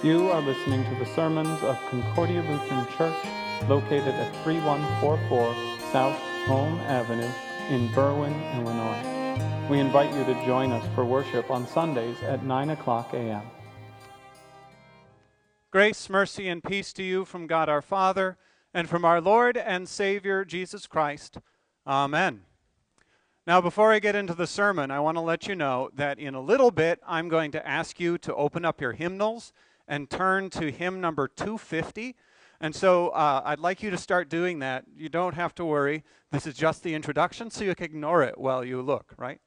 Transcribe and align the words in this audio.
You 0.00 0.30
are 0.30 0.40
listening 0.40 0.84
to 0.84 0.94
the 0.94 1.06
sermons 1.06 1.60
of 1.64 1.76
Concordia 1.90 2.40
Lutheran 2.42 2.86
Church, 2.96 3.16
located 3.68 4.14
at 4.14 4.44
3144 4.44 5.52
South 5.90 6.16
Home 6.46 6.78
Avenue 6.82 7.28
in 7.68 7.88
Berwyn, 7.88 8.32
Illinois. 8.54 9.68
We 9.68 9.80
invite 9.80 10.14
you 10.14 10.22
to 10.22 10.46
join 10.46 10.70
us 10.70 10.86
for 10.94 11.04
worship 11.04 11.50
on 11.50 11.66
Sundays 11.66 12.16
at 12.22 12.44
9 12.44 12.70
o'clock 12.70 13.12
a.m. 13.12 13.42
Grace, 15.72 16.08
mercy, 16.08 16.46
and 16.46 16.62
peace 16.62 16.92
to 16.92 17.02
you 17.02 17.24
from 17.24 17.48
God 17.48 17.68
our 17.68 17.82
Father 17.82 18.38
and 18.72 18.88
from 18.88 19.04
our 19.04 19.20
Lord 19.20 19.56
and 19.56 19.88
Savior 19.88 20.44
Jesus 20.44 20.86
Christ. 20.86 21.38
Amen. 21.88 22.42
Now, 23.48 23.60
before 23.60 23.92
I 23.92 23.98
get 23.98 24.14
into 24.14 24.34
the 24.34 24.46
sermon, 24.46 24.92
I 24.92 25.00
want 25.00 25.16
to 25.16 25.22
let 25.22 25.48
you 25.48 25.56
know 25.56 25.90
that 25.92 26.20
in 26.20 26.36
a 26.36 26.40
little 26.40 26.70
bit 26.70 27.00
I'm 27.04 27.28
going 27.28 27.50
to 27.50 27.66
ask 27.66 27.98
you 27.98 28.16
to 28.18 28.34
open 28.36 28.64
up 28.64 28.80
your 28.80 28.92
hymnals 28.92 29.52
and 29.88 30.08
turn 30.08 30.50
to 30.50 30.70
hymn 30.70 31.00
number 31.00 31.26
250. 31.26 32.14
And 32.60 32.74
so 32.74 33.08
uh, 33.08 33.42
I'd 33.44 33.58
like 33.58 33.82
you 33.82 33.90
to 33.90 33.96
start 33.96 34.28
doing 34.28 34.58
that. 34.58 34.84
You 34.96 35.08
don't 35.08 35.34
have 35.34 35.54
to 35.56 35.64
worry. 35.64 36.04
This 36.30 36.46
is 36.46 36.54
just 36.54 36.82
the 36.82 36.94
introduction, 36.94 37.50
so 37.50 37.64
you 37.64 37.74
can 37.74 37.86
ignore 37.86 38.22
it 38.22 38.38
while 38.38 38.64
you 38.64 38.82
look, 38.82 39.14
right? 39.16 39.40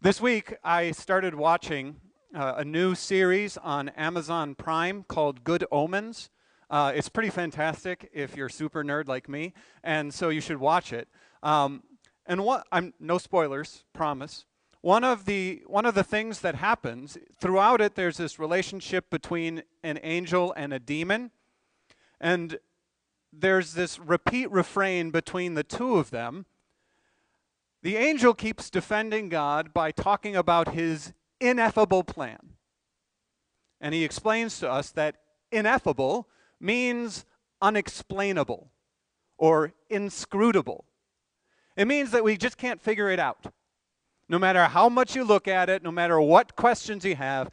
This 0.00 0.20
week, 0.20 0.54
I 0.64 0.92
started 0.92 1.34
watching 1.34 1.96
uh, 2.34 2.54
a 2.56 2.64
new 2.64 2.94
series 2.94 3.56
on 3.58 3.90
Amazon 3.90 4.54
Prime 4.54 5.04
called 5.04 5.44
Good 5.44 5.64
Omens. 5.70 6.30
Uh, 6.70 6.92
it's 6.94 7.08
pretty 7.08 7.30
fantastic 7.30 8.10
if 8.12 8.36
you're 8.36 8.48
super 8.48 8.82
nerd 8.82 9.06
like 9.06 9.28
me, 9.28 9.52
and 9.82 10.14
so 10.14 10.30
you 10.30 10.40
should 10.40 10.58
watch 10.58 10.92
it. 10.92 11.08
Um, 11.42 11.82
and 12.26 12.44
what 12.44 12.66
I'm 12.72 12.94
no 12.98 13.18
spoilers, 13.18 13.84
promise 13.92 14.46
one 14.84 15.02
of 15.02 15.24
the 15.24 15.62
one 15.66 15.86
of 15.86 15.94
the 15.94 16.04
things 16.04 16.40
that 16.40 16.56
happens 16.56 17.16
throughout 17.40 17.80
it 17.80 17.94
there's 17.94 18.18
this 18.18 18.38
relationship 18.38 19.08
between 19.08 19.62
an 19.82 19.98
angel 20.02 20.52
and 20.58 20.74
a 20.74 20.78
demon. 20.78 21.30
And 22.20 22.58
there's 23.32 23.72
this 23.72 23.98
repeat 23.98 24.50
refrain 24.50 25.10
between 25.10 25.54
the 25.54 25.62
two 25.62 25.96
of 25.96 26.10
them. 26.10 26.44
The 27.82 27.96
angel 27.96 28.34
keeps 28.34 28.68
defending 28.68 29.30
god 29.30 29.72
by 29.72 29.90
talking 29.90 30.36
about 30.36 30.74
his 30.74 31.14
ineffable 31.40 32.04
plan. 32.04 32.50
And 33.80 33.94
he 33.94 34.04
explains 34.04 34.58
to 34.58 34.70
us 34.70 34.90
that 34.90 35.16
ineffable 35.50 36.28
means 36.60 37.24
unexplainable 37.62 38.70
or 39.38 39.72
inscrutable. 39.88 40.84
It 41.74 41.86
means 41.86 42.10
that 42.10 42.22
we 42.22 42.36
just 42.36 42.58
can't 42.58 42.82
figure 42.82 43.08
it 43.08 43.18
out 43.18 43.46
no 44.28 44.38
matter 44.38 44.64
how 44.64 44.88
much 44.88 45.14
you 45.14 45.24
look 45.24 45.48
at 45.48 45.68
it, 45.68 45.82
no 45.82 45.90
matter 45.90 46.20
what 46.20 46.56
questions 46.56 47.04
you 47.04 47.16
have, 47.16 47.50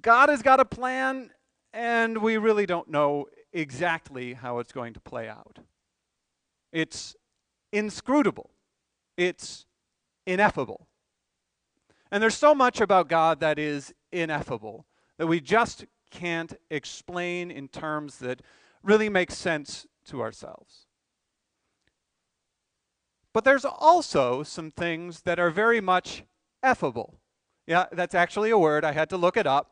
God 0.00 0.28
has 0.28 0.42
got 0.42 0.60
a 0.60 0.64
plan, 0.64 1.30
and 1.72 2.18
we 2.18 2.36
really 2.36 2.66
don't 2.66 2.88
know 2.88 3.26
exactly 3.52 4.34
how 4.34 4.58
it's 4.58 4.72
going 4.72 4.94
to 4.94 5.00
play 5.00 5.28
out. 5.28 5.58
It's 6.72 7.16
inscrutable, 7.72 8.50
it's 9.16 9.66
ineffable. 10.26 10.86
And 12.10 12.22
there's 12.22 12.36
so 12.36 12.54
much 12.54 12.80
about 12.80 13.08
God 13.08 13.40
that 13.40 13.58
is 13.58 13.92
ineffable 14.12 14.86
that 15.18 15.26
we 15.26 15.40
just 15.40 15.84
can't 16.10 16.54
explain 16.70 17.50
in 17.50 17.68
terms 17.68 18.18
that 18.18 18.40
really 18.82 19.08
make 19.08 19.30
sense 19.30 19.86
to 20.06 20.22
ourselves. 20.22 20.87
But 23.32 23.44
there's 23.44 23.64
also 23.64 24.42
some 24.42 24.70
things 24.70 25.22
that 25.22 25.38
are 25.38 25.50
very 25.50 25.80
much 25.80 26.24
effable. 26.64 27.14
Yeah, 27.66 27.86
that's 27.92 28.14
actually 28.14 28.50
a 28.50 28.58
word. 28.58 28.84
I 28.84 28.92
had 28.92 29.10
to 29.10 29.16
look 29.16 29.36
it 29.36 29.46
up. 29.46 29.70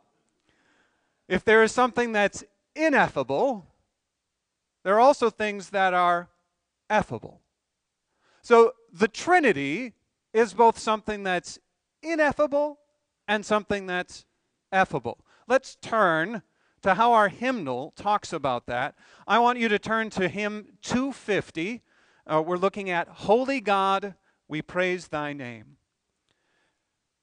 If 1.29 1.45
there 1.45 1.63
is 1.63 1.73
something 1.73 2.13
that's 2.13 2.45
ineffable, 2.75 3.67
there 4.85 4.95
are 4.95 5.01
also 5.01 5.31
things 5.31 5.71
that 5.71 5.95
are 5.95 6.29
effable. 6.91 7.39
So 8.43 8.75
the 8.93 9.09
Trinity 9.09 9.95
is 10.33 10.55
both 10.55 10.79
something 10.79 11.25
that's 11.25 11.59
ineffable 12.03 12.79
and 13.27 13.45
something 13.45 13.87
that's 13.87 14.25
effable. 14.73 15.17
Let's 15.49 15.77
turn 15.77 16.43
to 16.83 16.95
how 16.95 17.13
our 17.13 17.29
hymnal 17.29 17.93
talks 17.97 18.33
about 18.33 18.67
that. 18.67 18.95
I 19.27 19.39
want 19.39 19.59
you 19.59 19.69
to 19.69 19.79
turn 19.79 20.11
to 20.11 20.29
hymn 20.29 20.75
250 20.83 21.83
uh, 22.27 22.43
we're 22.45 22.57
looking 22.57 22.91
at 22.91 23.09
Holy 23.09 23.61
God, 23.61 24.15
we 24.49 24.63
praise 24.63 25.09
thy 25.09 25.33
name. 25.33 25.77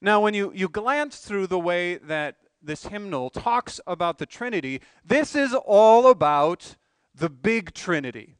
Now, 0.00 0.20
when 0.20 0.34
you, 0.34 0.52
you 0.54 0.68
glance 0.68 1.18
through 1.18 1.46
the 1.46 1.58
way 1.58 1.96
that 1.96 2.36
this 2.62 2.86
hymnal 2.86 3.30
talks 3.30 3.80
about 3.86 4.18
the 4.18 4.26
Trinity, 4.26 4.80
this 5.04 5.34
is 5.34 5.54
all 5.54 6.08
about 6.08 6.76
the 7.14 7.30
big 7.30 7.74
Trinity. 7.74 8.36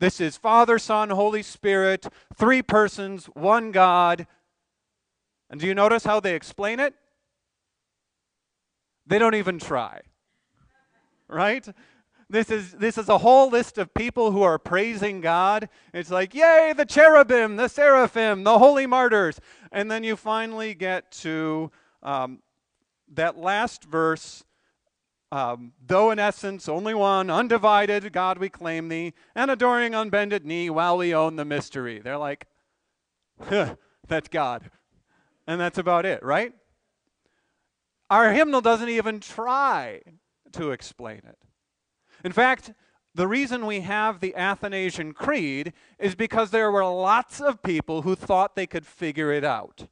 This 0.00 0.20
is 0.20 0.36
Father, 0.36 0.78
Son, 0.78 1.10
Holy 1.10 1.42
Spirit, 1.42 2.06
three 2.34 2.62
persons, 2.62 3.26
one 3.26 3.70
God. 3.70 4.26
And 5.50 5.60
do 5.60 5.66
you 5.66 5.74
notice 5.74 6.04
how 6.04 6.20
they 6.20 6.34
explain 6.34 6.80
it? 6.80 6.94
They 9.06 9.18
don't 9.18 9.34
even 9.34 9.58
try. 9.58 10.00
Right? 11.28 11.66
This 12.34 12.50
is, 12.50 12.72
this 12.72 12.98
is 12.98 13.08
a 13.08 13.18
whole 13.18 13.48
list 13.48 13.78
of 13.78 13.94
people 13.94 14.32
who 14.32 14.42
are 14.42 14.58
praising 14.58 15.20
God. 15.20 15.68
It's 15.92 16.10
like, 16.10 16.34
yay, 16.34 16.74
the 16.76 16.84
cherubim, 16.84 17.54
the 17.54 17.68
seraphim, 17.68 18.42
the 18.42 18.58
holy 18.58 18.88
martyrs. 18.88 19.40
And 19.70 19.88
then 19.88 20.02
you 20.02 20.16
finally 20.16 20.74
get 20.74 21.12
to 21.22 21.70
um, 22.02 22.40
that 23.12 23.38
last 23.38 23.84
verse. 23.84 24.42
Um, 25.30 25.74
though 25.86 26.10
in 26.10 26.18
essence 26.18 26.68
only 26.68 26.92
one, 26.92 27.30
undivided, 27.30 28.12
God 28.12 28.38
we 28.38 28.48
claim 28.48 28.88
thee, 28.88 29.12
and 29.36 29.48
adoring 29.48 29.94
unbended 29.94 30.44
knee 30.44 30.68
while 30.70 30.96
we 30.96 31.14
own 31.14 31.36
the 31.36 31.44
mystery. 31.44 32.00
They're 32.00 32.18
like, 32.18 32.48
huh, 33.44 33.76
that's 34.08 34.28
God. 34.28 34.72
And 35.46 35.60
that's 35.60 35.78
about 35.78 36.04
it, 36.04 36.20
right? 36.24 36.52
Our 38.10 38.32
hymnal 38.32 38.60
doesn't 38.60 38.88
even 38.88 39.20
try 39.20 40.00
to 40.54 40.72
explain 40.72 41.18
it. 41.18 41.38
In 42.24 42.32
fact, 42.32 42.72
the 43.14 43.28
reason 43.28 43.66
we 43.66 43.80
have 43.80 44.18
the 44.18 44.34
Athanasian 44.34 45.12
Creed 45.12 45.72
is 45.98 46.16
because 46.16 46.50
there 46.50 46.70
were 46.70 46.84
lots 46.84 47.40
of 47.40 47.62
people 47.62 48.02
who 48.02 48.16
thought 48.16 48.56
they 48.56 48.66
could 48.66 48.86
figure 48.86 49.30
it 49.30 49.44
out. 49.44 49.86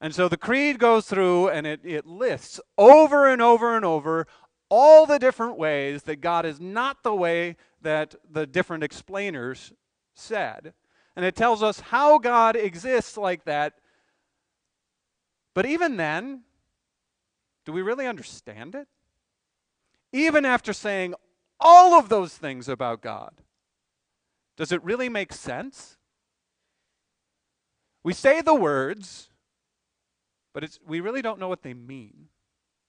And 0.00 0.14
so 0.14 0.28
the 0.28 0.36
creed 0.36 0.78
goes 0.78 1.06
through 1.06 1.48
and 1.48 1.66
it, 1.66 1.80
it 1.82 2.06
lists 2.06 2.60
over 2.76 3.26
and 3.26 3.40
over 3.40 3.74
and 3.74 3.84
over 3.84 4.26
all 4.68 5.06
the 5.06 5.18
different 5.18 5.56
ways 5.56 6.02
that 6.02 6.20
God 6.20 6.44
is 6.44 6.60
not 6.60 7.02
the 7.02 7.14
way 7.14 7.56
that 7.80 8.14
the 8.30 8.46
different 8.46 8.84
explainers 8.84 9.72
said. 10.14 10.74
And 11.16 11.24
it 11.24 11.36
tells 11.36 11.62
us 11.62 11.80
how 11.80 12.18
God 12.18 12.56
exists 12.56 13.16
like 13.16 13.44
that. 13.44 13.74
But 15.54 15.64
even 15.64 15.96
then, 15.96 16.42
do 17.64 17.72
we 17.72 17.80
really 17.80 18.06
understand 18.06 18.74
it? 18.74 18.88
Even 20.14 20.44
after 20.44 20.72
saying 20.72 21.12
all 21.58 21.98
of 21.98 22.08
those 22.08 22.36
things 22.36 22.68
about 22.68 23.02
God, 23.02 23.42
does 24.56 24.70
it 24.70 24.82
really 24.84 25.08
make 25.08 25.32
sense? 25.32 25.96
We 28.04 28.12
say 28.12 28.40
the 28.40 28.54
words, 28.54 29.30
but 30.52 30.78
we 30.86 31.00
really 31.00 31.20
don't 31.20 31.40
know 31.40 31.48
what 31.48 31.64
they 31.64 31.74
mean. 31.74 32.28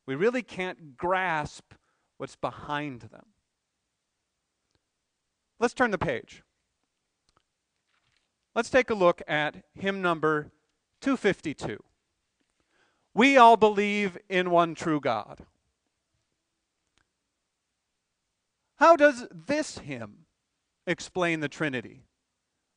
We 0.05 0.13
really 0.13 0.43
can't 0.43 0.95
grasp 0.95 1.73
what's 2.17 2.35
behind 2.35 3.01
them. 3.01 3.25
Let's 5.59 5.73
turn 5.73 5.89
the 5.89 5.97
page. 5.97 6.43
Let's 8.53 8.69
take 8.69 8.91
a 8.91 8.93
look 8.93 9.23
at 9.27 9.63
hymn 9.73 9.99
number 9.99 10.51
252. 11.01 11.83
We 13.15 13.35
all 13.35 13.57
believe 13.57 14.15
in 14.29 14.51
one 14.51 14.75
true 14.75 14.99
God. 14.99 15.39
How 18.77 18.95
does 18.95 19.27
this 19.31 19.77
hymn 19.77 20.25
explain 20.85 21.39
the 21.39 21.47
Trinity? 21.47 22.03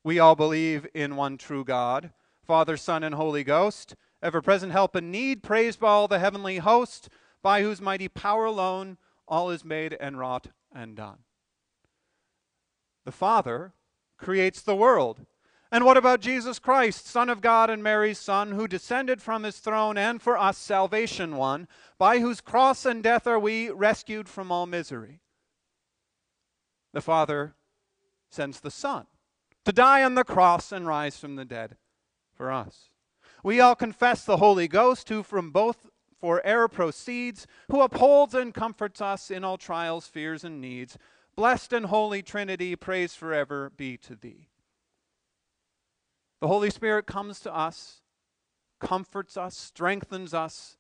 We 0.05 0.19
all 0.19 0.37
believe 0.37 0.87
in 0.95 1.17
one 1.17 1.39
true 1.39 1.65
God, 1.65 2.13
Father, 2.47 2.77
Son, 2.77 3.03
and 3.03 3.15
Holy 3.15 3.43
Ghost, 3.43 3.97
ever 4.23 4.41
present 4.41 4.73
help 4.73 4.95
in 4.95 5.11
need, 5.11 5.43
praised 5.43 5.81
by 5.81 5.89
all 5.89 6.09
the 6.09 6.21
heavenly 6.21 6.59
host, 6.59 7.09
by 7.43 7.63
whose 7.63 7.81
mighty 7.81 8.09
power 8.09 8.45
alone 8.45 8.97
all 9.27 9.51
is 9.51 9.65
made 9.65 9.97
and 10.01 10.19
wrought 10.19 10.49
and 10.73 10.97
done. 10.97 11.19
The 13.05 13.13
Father 13.13 13.75
creates 14.19 14.63
the 14.63 14.77
world. 14.77 15.27
And 15.71 15.85
what 15.85 15.97
about 15.97 16.21
Jesus 16.21 16.59
Christ, 16.59 17.07
Son 17.07 17.29
of 17.29 17.41
God 17.41 17.69
and 17.69 17.83
Mary's 17.83 18.19
Son, 18.19 18.53
who 18.53 18.67
descended 18.69 19.21
from 19.21 19.43
his 19.43 19.59
throne 19.59 19.99
and 19.99 20.23
for 20.23 20.39
us 20.39 20.57
salvation 20.57 21.37
won, 21.37 21.69
by 21.99 22.21
whose 22.21 22.41
cross 22.41 22.87
and 22.87 23.03
death 23.03 23.27
are 23.27 23.39
we 23.39 23.69
rescued 23.69 24.29
from 24.29 24.51
all 24.51 24.65
misery? 24.65 25.21
The 26.99 27.03
Father 27.03 27.55
sends 28.29 28.59
the 28.59 28.73
Son 28.73 29.07
to 29.65 29.71
die 29.71 30.03
on 30.03 30.17
the 30.17 30.25
cross 30.25 30.73
and 30.73 30.85
rise 30.85 31.17
from 31.17 31.37
the 31.37 31.45
dead 31.45 31.77
for 32.35 32.51
us. 32.51 32.91
We 33.45 33.61
all 33.61 33.77
confess 33.77 34.25
the 34.25 34.39
Holy 34.39 34.67
Ghost, 34.67 35.09
who 35.09 35.23
from 35.23 35.53
both 35.53 35.87
for 36.21 36.45
error 36.45 36.67
proceeds, 36.67 37.47
who 37.71 37.83
upholds 37.83 38.35
and 38.35 38.53
comforts 38.53 39.01
us 39.01 39.31
in 39.31 39.45
all 39.45 39.57
trials, 39.57 40.09
fears, 40.09 40.43
and 40.43 40.61
needs. 40.61 40.99
Blessed 41.37 41.73
and 41.73 41.87
holy 41.87 42.21
Trinity, 42.21 42.75
praise 42.75 43.15
forever 43.15 43.71
be 43.71 43.97
to 43.99 44.17
thee. 44.17 44.49
The 46.41 46.49
Holy 46.49 46.69
Spirit 46.69 47.07
comes 47.07 47.39
to 47.41 47.55
us, 47.55 48.03
comforts 48.81 49.37
us, 49.37 49.57
strengthens 49.57 50.35
us, 50.35 50.79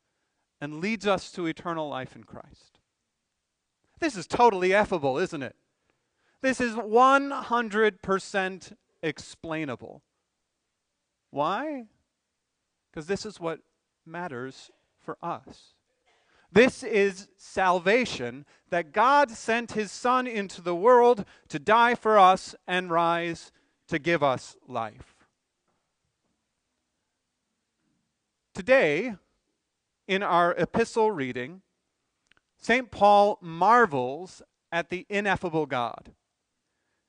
and 0.61 0.81
leads 0.81 1.07
us 1.07 1.31
to 1.31 1.47
eternal 1.47 1.89
life 1.89 2.17
in 2.17 2.25
Christ. 2.25 2.81
This 4.01 4.17
is 4.17 4.27
totally 4.27 4.71
effable, 4.71 5.23
isn't 5.23 5.45
it? 5.45 5.55
This 6.41 6.61
is 6.61 6.75
100% 6.75 8.73
explainable. 9.03 10.03
Why? 11.31 11.85
Because 12.91 13.07
this 13.07 13.27
is 13.27 13.41
what 13.41 13.61
matters 14.07 14.71
for 15.01 15.19
us. 15.23 15.75
This 16.51 16.83
is 16.83 17.29
salvation 17.37 18.47
that 18.71 18.93
God 18.93 19.31
sent 19.31 19.73
his 19.73 19.93
Son 19.93 20.27
into 20.27 20.63
the 20.63 20.75
world 20.75 21.25
to 21.49 21.59
die 21.59 21.95
for 21.95 22.19
us 22.19 22.55
and 22.67 22.91
rise 22.91 23.53
to 23.89 23.99
give 23.99 24.23
us 24.23 24.57
life. 24.67 25.15
Today, 28.55 29.15
in 30.07 30.23
our 30.23 30.53
epistle 30.53 31.11
reading, 31.11 31.61
St. 32.57 32.91
Paul 32.91 33.39
marvels 33.43 34.43
at 34.73 34.89
the 34.89 35.07
ineffable 35.09 35.67
God. 35.67 36.13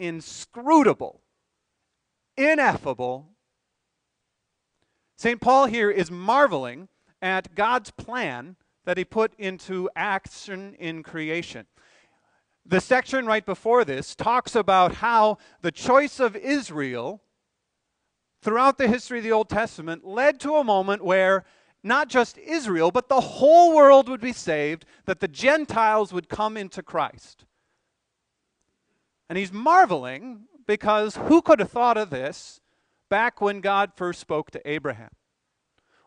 inscrutable, 0.00 1.20
ineffable. 2.36 3.28
St. 5.16 5.40
Paul 5.40 5.66
here 5.66 5.90
is 5.90 6.10
marveling 6.10 6.88
at 7.20 7.54
God's 7.54 7.90
plan 7.90 8.56
that 8.84 8.96
he 8.96 9.04
put 9.04 9.34
into 9.38 9.90
action 9.94 10.74
in 10.78 11.02
creation. 11.02 11.66
The 12.64 12.80
section 12.80 13.26
right 13.26 13.44
before 13.44 13.84
this 13.84 14.14
talks 14.14 14.54
about 14.54 14.96
how 14.96 15.38
the 15.60 15.70
choice 15.70 16.18
of 16.18 16.34
Israel 16.34 17.22
throughout 18.42 18.78
the 18.78 18.88
history 18.88 19.18
of 19.18 19.24
the 19.24 19.32
Old 19.32 19.50
Testament 19.50 20.04
led 20.04 20.40
to 20.40 20.56
a 20.56 20.64
moment 20.64 21.04
where 21.04 21.44
not 21.82 22.08
just 22.08 22.38
Israel, 22.38 22.90
but 22.90 23.08
the 23.08 23.20
whole 23.20 23.74
world 23.74 24.08
would 24.08 24.20
be 24.20 24.32
saved, 24.32 24.84
that 25.06 25.20
the 25.20 25.28
Gentiles 25.28 26.12
would 26.12 26.28
come 26.28 26.56
into 26.56 26.82
Christ. 26.82 27.44
And 29.30 29.38
he's 29.38 29.52
marveling 29.52 30.46
because 30.66 31.14
who 31.14 31.40
could 31.40 31.60
have 31.60 31.70
thought 31.70 31.96
of 31.96 32.10
this 32.10 32.60
back 33.08 33.40
when 33.40 33.60
God 33.60 33.92
first 33.94 34.18
spoke 34.18 34.50
to 34.50 34.68
Abraham? 34.68 35.10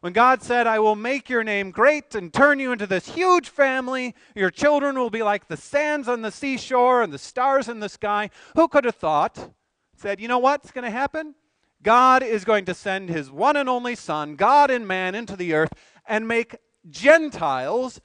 When 0.02 0.12
God 0.12 0.44
said, 0.44 0.68
I 0.68 0.80
will 0.80 0.98
make 0.98 1.30
your 1.30 1.42
name 1.42 1.72
great 1.72 2.16
and 2.16 2.34
turn 2.34 2.60
you 2.60 2.74
into 2.74 2.86
this 2.86 3.08
huge 3.08 3.48
family, 3.48 4.14
your 4.36 4.50
children 4.50 5.00
will 5.00 5.10
be 5.10 5.24
like 5.24 5.48
the 5.48 5.56
sands 5.56 6.10
on 6.10 6.22
the 6.22 6.32
seashore 6.32 7.02
and 7.02 7.14
the 7.14 7.18
stars 7.18 7.70
in 7.70 7.80
the 7.80 7.88
sky. 7.88 8.30
Who 8.58 8.68
could 8.68 8.84
have 8.84 8.96
thought? 8.96 9.54
Said, 9.96 10.20
you 10.20 10.28
know 10.28 10.40
what's 10.40 10.72
going 10.72 10.84
to 10.84 10.92
happen? 10.92 11.34
God 11.82 12.24
is 12.24 12.44
going 12.44 12.66
to 12.66 12.74
send 12.74 13.08
his 13.08 13.32
one 13.32 13.56
and 13.56 13.70
only 13.70 13.96
Son, 13.96 14.36
God 14.36 14.70
and 14.70 14.86
man, 14.86 15.16
into 15.16 15.38
the 15.38 15.54
earth 15.54 15.72
and 16.06 16.28
make 16.28 16.58
Gentiles, 16.90 18.02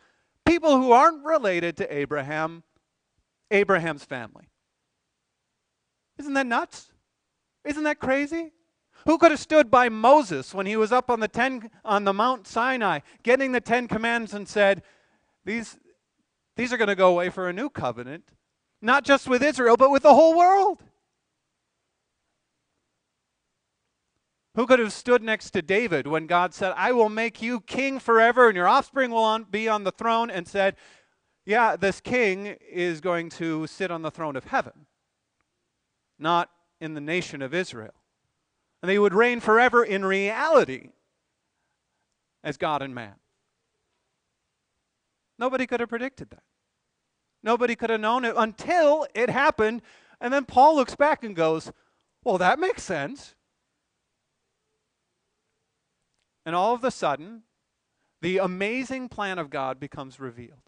people 0.47 0.77
who 0.77 0.93
aren't 0.93 1.25
related 1.25 1.77
to 1.79 1.93
Abraham, 1.93 2.63
Abraham's 3.51 4.05
family. 4.05 4.49
Isn't 6.19 6.35
that 6.35 6.47
nuts? 6.47 6.91
Isn't 7.65 7.85
that 7.85 7.99
crazy? 7.99 8.53
Who 9.07 9.19
could 9.19 9.31
have 9.31 9.41
stood 9.41 9.71
by 9.71 9.89
Moses 9.89 10.53
when 10.53 10.67
he 10.67 10.77
was 10.77 10.93
up 10.93 11.11
on 11.11 11.21
the 11.21 11.29
ten 11.29 11.71
on 11.85 12.05
the 12.05 12.13
Mount 12.13 12.47
Sinai 12.47 13.01
getting 13.23 13.53
the 13.53 13.61
Ten 13.61 13.89
Commandments 13.89 14.35
and 14.35 14.49
said, 14.49 14.83
These 15.45 15.79
these 16.57 16.73
are 16.73 16.77
going 16.77 16.89
to 16.89 16.97
go 16.97 17.11
away 17.11 17.31
for 17.31 17.49
a 17.49 17.53
new 17.53 17.71
covenant, 17.71 18.33
not 18.83 19.05
just 19.05 19.29
with 19.29 19.43
Israel, 19.43 19.77
but 19.77 19.91
with 19.91 20.03
the 20.03 20.15
whole 20.15 20.37
world. 20.37 20.83
Who 24.57 24.67
could 24.67 24.81
have 24.81 24.93
stood 24.93 25.23
next 25.23 25.51
to 25.51 25.63
David 25.63 26.09
when 26.09 26.27
God 26.27 26.53
said, 26.53 26.75
I 26.77 26.91
will 26.91 27.09
make 27.09 27.41
you 27.41 27.61
king 27.61 28.01
forever 28.01 28.49
and 28.49 28.57
your 28.57 28.67
offspring 28.67 29.13
will 29.13 29.23
on, 29.23 29.45
be 29.45 29.69
on 29.69 29.85
the 29.85 29.93
throne, 29.93 30.31
and 30.31 30.49
said, 30.49 30.75
Yeah, 31.47 31.77
this 31.77 32.01
king 32.01 32.57
is 32.69 33.01
going 33.01 33.31
to 33.31 33.69
sit 33.69 33.93
on 33.93 34.03
the 34.03 34.11
throne 34.11 34.35
of 34.35 34.47
heaven, 34.47 34.87
not 36.19 36.51
in 36.81 36.95
the 36.95 37.01
nation 37.01 37.43
of 37.43 37.55
Israel. 37.55 37.95
And 38.83 38.89
they 38.89 38.99
would 38.99 39.15
reign 39.15 39.41
forever 39.41 39.83
in 39.85 40.05
reality 40.05 40.91
as 42.45 42.57
God 42.57 42.83
and 42.83 42.95
man. 42.95 43.15
Nobody 45.39 45.67
could 45.67 45.81
have 45.81 45.89
predicted 45.89 46.31
that. 46.31 46.43
Nobody 47.43 47.77
could 47.77 47.91
have 47.91 48.01
known 48.01 48.25
it 48.25 48.35
until 48.37 49.07
it 49.15 49.31
happened. 49.31 49.83
And 50.21 50.33
then 50.33 50.45
Paul 50.45 50.77
looks 50.77 50.97
back 50.97 51.23
and 51.23 51.37
goes, 51.37 51.73
Well, 52.25 52.39
that 52.39 52.59
makes 52.59 52.83
sense. 52.83 53.35
And 56.45 56.57
all 56.57 56.75
of 56.75 56.83
a 56.83 56.91
sudden, 56.91 57.43
the 58.21 58.39
amazing 58.39 59.09
plan 59.09 59.39
of 59.39 59.51
God 59.51 59.79
becomes 59.79 60.19
revealed. 60.19 60.59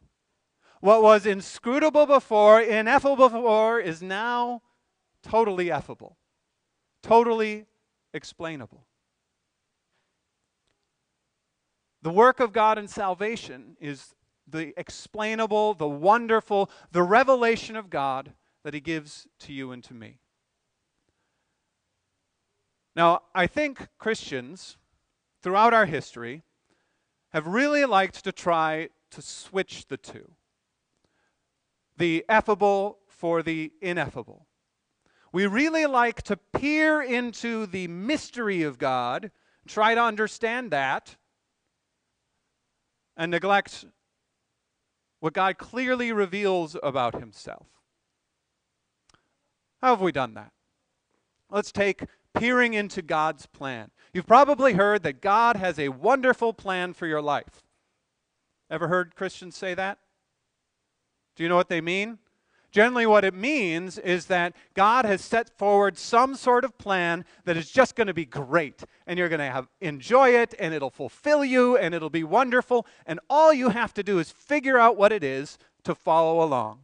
What 0.80 1.02
was 1.02 1.26
inscrutable 1.26 2.06
before, 2.06 2.60
ineffable 2.60 3.28
before, 3.28 3.80
is 3.80 4.00
now 4.00 4.62
totally 5.22 5.66
effable, 5.66 6.14
totally 7.02 7.66
explainable. 8.12 8.86
The 12.02 12.10
work 12.10 12.40
of 12.40 12.52
God 12.52 12.78
in 12.78 12.88
salvation 12.88 13.76
is 13.80 14.14
the 14.48 14.72
explainable, 14.78 15.74
the 15.74 15.88
wonderful, 15.88 16.70
the 16.92 17.02
revelation 17.02 17.76
of 17.76 17.90
God 17.90 18.32
that 18.64 18.74
He 18.74 18.80
gives 18.80 19.26
to 19.40 19.52
you 19.52 19.70
and 19.72 19.84
to 19.84 19.94
me. 19.94 20.18
Now, 22.96 23.22
I 23.34 23.46
think 23.46 23.88
Christians 23.98 24.76
throughout 25.42 25.72
our 25.72 25.86
history 25.86 26.42
have 27.32 27.46
really 27.46 27.84
liked 27.84 28.24
to 28.24 28.32
try 28.32 28.88
to 29.10 29.22
switch 29.22 29.86
the 29.88 29.96
two 29.96 30.32
the 32.00 32.24
effable 32.30 32.96
for 33.06 33.42
the 33.42 33.70
ineffable. 33.82 34.46
We 35.32 35.46
really 35.46 35.86
like 35.86 36.22
to 36.22 36.36
peer 36.36 37.00
into 37.00 37.66
the 37.66 37.86
mystery 37.88 38.62
of 38.62 38.78
God, 38.78 39.30
try 39.66 39.94
to 39.94 40.02
understand 40.02 40.70
that, 40.72 41.16
and 43.16 43.30
neglect 43.30 43.84
what 45.20 45.34
God 45.34 45.58
clearly 45.58 46.12
reveals 46.12 46.76
about 46.82 47.20
himself. 47.20 47.66
How 49.80 49.90
have 49.90 50.00
we 50.00 50.12
done 50.12 50.34
that? 50.34 50.52
Let's 51.50 51.72
take 51.72 52.04
peering 52.34 52.74
into 52.74 53.02
God's 53.02 53.46
plan. 53.46 53.90
You've 54.12 54.26
probably 54.26 54.74
heard 54.74 55.02
that 55.02 55.20
God 55.20 55.56
has 55.56 55.78
a 55.78 55.90
wonderful 55.90 56.52
plan 56.52 56.92
for 56.92 57.06
your 57.06 57.22
life. 57.22 57.62
Ever 58.70 58.88
heard 58.88 59.14
Christians 59.14 59.56
say 59.56 59.74
that? 59.74 59.98
Do 61.36 61.42
you 61.42 61.48
know 61.48 61.56
what 61.56 61.68
they 61.68 61.80
mean? 61.80 62.18
Generally, 62.70 63.06
what 63.06 63.24
it 63.24 63.34
means 63.34 63.98
is 63.98 64.26
that 64.26 64.54
God 64.74 65.04
has 65.04 65.20
set 65.20 65.50
forward 65.58 65.98
some 65.98 66.36
sort 66.36 66.64
of 66.64 66.78
plan 66.78 67.24
that 67.44 67.56
is 67.56 67.70
just 67.70 67.96
going 67.96 68.06
to 68.06 68.14
be 68.14 68.24
great, 68.24 68.84
and 69.06 69.18
you're 69.18 69.28
going 69.28 69.40
to 69.40 69.44
have 69.44 69.68
enjoy 69.80 70.30
it, 70.30 70.54
and 70.58 70.72
it'll 70.72 70.90
fulfill 70.90 71.44
you, 71.44 71.76
and 71.76 71.94
it'll 71.94 72.10
be 72.10 72.24
wonderful, 72.24 72.86
and 73.06 73.18
all 73.28 73.52
you 73.52 73.70
have 73.70 73.92
to 73.94 74.02
do 74.02 74.18
is 74.18 74.30
figure 74.30 74.78
out 74.78 74.96
what 74.96 75.10
it 75.10 75.24
is 75.24 75.58
to 75.84 75.94
follow 75.94 76.44
along. 76.44 76.80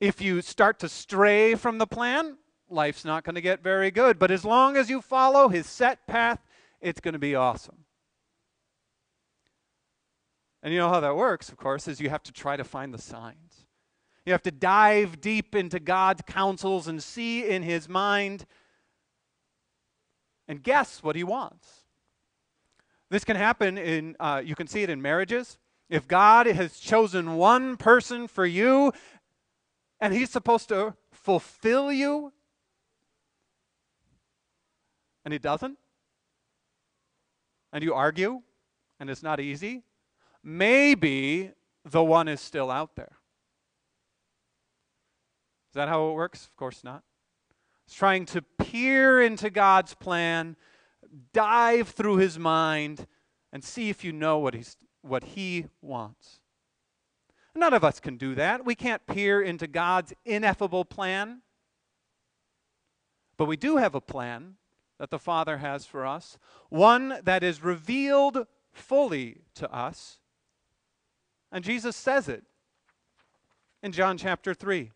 If 0.00 0.20
you 0.20 0.42
start 0.42 0.80
to 0.80 0.88
stray 0.88 1.54
from 1.54 1.78
the 1.78 1.86
plan, 1.86 2.38
life's 2.68 3.04
not 3.04 3.22
going 3.22 3.36
to 3.36 3.40
get 3.40 3.62
very 3.62 3.92
good. 3.92 4.18
But 4.18 4.32
as 4.32 4.44
long 4.44 4.76
as 4.76 4.90
you 4.90 5.00
follow 5.00 5.48
his 5.48 5.66
set 5.66 6.06
path, 6.08 6.40
it's 6.80 7.00
going 7.00 7.12
to 7.12 7.20
be 7.20 7.36
awesome. 7.36 7.81
And 10.62 10.72
you 10.72 10.78
know 10.78 10.88
how 10.88 11.00
that 11.00 11.16
works, 11.16 11.48
of 11.48 11.56
course, 11.56 11.88
is 11.88 12.00
you 12.00 12.10
have 12.10 12.22
to 12.22 12.32
try 12.32 12.56
to 12.56 12.64
find 12.64 12.94
the 12.94 12.98
signs. 12.98 13.66
You 14.24 14.32
have 14.32 14.42
to 14.42 14.52
dive 14.52 15.20
deep 15.20 15.54
into 15.54 15.80
God's 15.80 16.22
counsels 16.26 16.86
and 16.86 17.02
see 17.02 17.44
in 17.48 17.62
his 17.62 17.88
mind 17.88 18.46
and 20.46 20.62
guess 20.62 21.02
what 21.02 21.16
he 21.16 21.24
wants. 21.24 21.82
This 23.10 23.24
can 23.24 23.36
happen 23.36 23.76
in, 23.76 24.16
uh, 24.20 24.42
you 24.44 24.54
can 24.54 24.66
see 24.68 24.82
it 24.82 24.90
in 24.90 25.02
marriages. 25.02 25.58
If 25.90 26.06
God 26.06 26.46
has 26.46 26.78
chosen 26.78 27.34
one 27.34 27.76
person 27.76 28.28
for 28.28 28.46
you 28.46 28.92
and 30.00 30.14
he's 30.14 30.30
supposed 30.30 30.68
to 30.68 30.94
fulfill 31.10 31.92
you, 31.92 32.32
and 35.24 35.32
he 35.32 35.38
doesn't, 35.38 35.78
and 37.72 37.84
you 37.84 37.94
argue, 37.94 38.42
and 38.98 39.10
it's 39.10 39.22
not 39.22 39.40
easy, 39.40 39.82
maybe 40.42 41.52
the 41.84 42.02
one 42.02 42.28
is 42.28 42.40
still 42.40 42.70
out 42.70 42.96
there. 42.96 43.16
Is 45.70 45.74
that 45.74 45.88
how 45.88 46.10
it 46.10 46.14
works? 46.14 46.44
Of 46.44 46.56
course 46.56 46.84
not. 46.84 47.02
It's 47.86 47.94
trying 47.94 48.26
to 48.26 48.42
peer 48.42 49.22
into 49.22 49.50
God's 49.50 49.94
plan, 49.94 50.56
dive 51.32 51.88
through 51.88 52.16
his 52.16 52.38
mind, 52.38 53.06
and 53.52 53.64
see 53.64 53.88
if 53.88 54.04
you 54.04 54.12
know 54.12 54.38
what, 54.38 54.54
he's, 54.54 54.76
what 55.02 55.24
he 55.24 55.66
wants. 55.80 56.40
None 57.54 57.74
of 57.74 57.84
us 57.84 58.00
can 58.00 58.16
do 58.16 58.34
that. 58.34 58.64
We 58.64 58.74
can't 58.74 59.06
peer 59.06 59.42
into 59.42 59.66
God's 59.66 60.14
ineffable 60.24 60.84
plan. 60.84 61.42
But 63.36 63.46
we 63.46 63.56
do 63.56 63.76
have 63.76 63.94
a 63.94 64.00
plan 64.00 64.54
that 64.98 65.10
the 65.10 65.18
Father 65.18 65.58
has 65.58 65.84
for 65.84 66.06
us, 66.06 66.38
one 66.68 67.18
that 67.24 67.42
is 67.42 67.62
revealed 67.62 68.46
fully 68.72 69.42
to 69.56 69.70
us. 69.74 70.18
And 71.52 71.62
Jesus 71.62 71.94
says 71.94 72.28
it 72.28 72.44
in 73.82 73.92
John 73.92 74.16
chapter 74.16 74.54
3. 74.54 74.90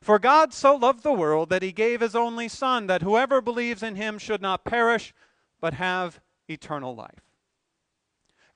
For 0.00 0.18
God 0.18 0.52
so 0.52 0.74
loved 0.74 1.02
the 1.02 1.12
world 1.12 1.50
that 1.50 1.62
he 1.62 1.70
gave 1.70 2.00
his 2.00 2.16
only 2.16 2.48
Son, 2.48 2.88
that 2.88 3.02
whoever 3.02 3.40
believes 3.40 3.82
in 3.82 3.94
him 3.94 4.18
should 4.18 4.42
not 4.42 4.64
perish, 4.64 5.14
but 5.60 5.74
have 5.74 6.20
eternal 6.48 6.96
life. 6.96 7.20